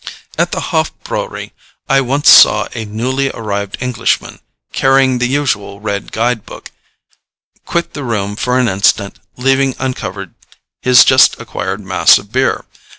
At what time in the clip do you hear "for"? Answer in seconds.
8.35-8.57